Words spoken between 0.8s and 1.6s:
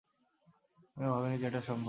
আমি ভাবিনি যে